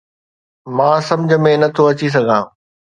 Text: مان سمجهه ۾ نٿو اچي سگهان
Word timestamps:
مان 0.75 0.97
سمجهه 1.09 1.39
۾ 1.49 1.51
نٿو 1.61 1.83
اچي 1.91 2.07
سگهان 2.15 2.43